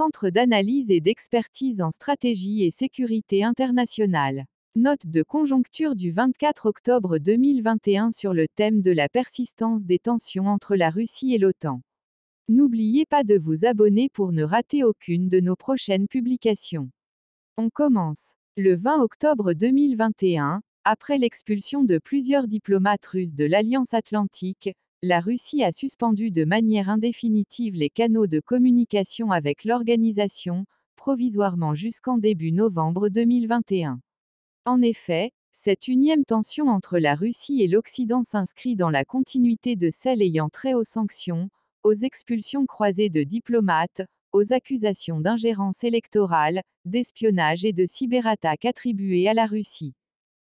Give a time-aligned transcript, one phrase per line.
[0.00, 4.46] centre d'analyse et d'expertise en stratégie et sécurité internationale.
[4.74, 10.46] Note de conjoncture du 24 octobre 2021 sur le thème de la persistance des tensions
[10.46, 11.82] entre la Russie et l'OTAN.
[12.48, 16.88] N'oubliez pas de vous abonner pour ne rater aucune de nos prochaines publications.
[17.58, 18.32] On commence.
[18.56, 24.72] Le 20 octobre 2021, après l'expulsion de plusieurs diplomates russes de l'Alliance Atlantique,
[25.02, 30.66] la Russie a suspendu de manière indéfinitive les canaux de communication avec l'organisation,
[30.96, 34.00] provisoirement jusqu'en début novembre 2021.
[34.66, 39.88] En effet, cette unième tension entre la Russie et l'Occident s'inscrit dans la continuité de
[39.90, 41.48] celle ayant trait aux sanctions,
[41.82, 49.34] aux expulsions croisées de diplomates, aux accusations d'ingérence électorale, d'espionnage et de cyberattaques attribuées à
[49.34, 49.94] la Russie.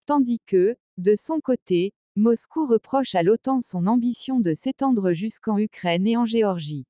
[0.05, 6.07] Tandis que, de son côté, Moscou reproche à l'OTAN son ambition de s'étendre jusqu'en Ukraine
[6.07, 6.87] et en Géorgie.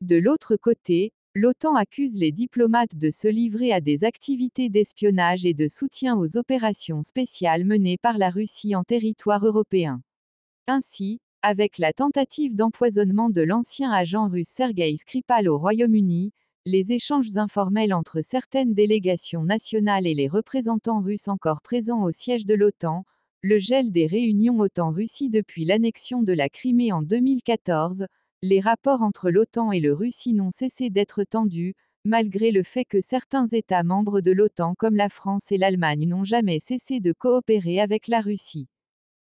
[0.00, 5.52] De l'autre côté, l'OTAN accuse les diplomates de se livrer à des activités d'espionnage et
[5.52, 10.00] de soutien aux opérations spéciales menées par la Russie en territoire européen.
[10.68, 16.32] Ainsi, avec la tentative d'empoisonnement de l'ancien agent russe Sergei Skripal au Royaume-Uni,
[16.66, 22.46] les échanges informels entre certaines délégations nationales et les représentants russes encore présents au siège
[22.46, 23.04] de l'OTAN,
[23.44, 28.06] le gel des réunions OTAN-Russie depuis l'annexion de la Crimée en 2014,
[28.40, 33.00] les rapports entre l'OTAN et le Russie n'ont cessé d'être tendus, malgré le fait que
[33.00, 37.80] certains États membres de l'OTAN comme la France et l'Allemagne n'ont jamais cessé de coopérer
[37.80, 38.68] avec la Russie.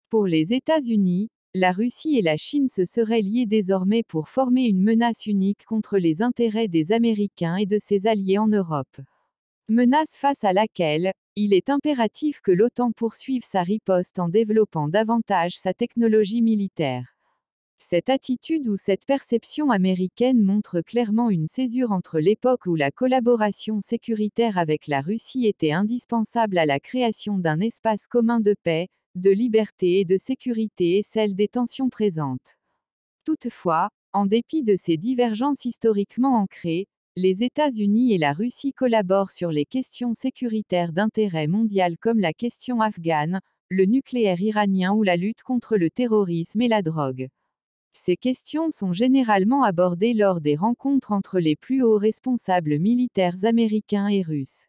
[0.09, 4.81] Pour les États-Unis, la Russie et la Chine se seraient liées désormais pour former une
[4.81, 9.02] menace unique contre les intérêts des Américains et de ses alliés en Europe.
[9.67, 15.58] Menace face à laquelle, il est impératif que l'OTAN poursuive sa riposte en développant davantage
[15.58, 17.17] sa technologie militaire.
[17.78, 23.81] Cette attitude ou cette perception américaine montre clairement une césure entre l'époque où la collaboration
[23.81, 29.30] sécuritaire avec la Russie était indispensable à la création d'un espace commun de paix, de
[29.30, 32.56] liberté et de sécurité et celle des tensions présentes.
[33.25, 39.49] Toutefois, en dépit de ces divergences historiquement ancrées, les États-Unis et la Russie collaborent sur
[39.49, 43.39] les questions sécuritaires d'intérêt mondial comme la question afghane,
[43.69, 47.29] le nucléaire iranien ou la lutte contre le terrorisme et la drogue.
[47.93, 54.09] Ces questions sont généralement abordées lors des rencontres entre les plus hauts responsables militaires américains
[54.09, 54.65] et russes.